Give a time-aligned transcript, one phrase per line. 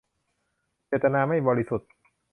[0.87, 1.89] เจตนาไม่บริสุทธิ์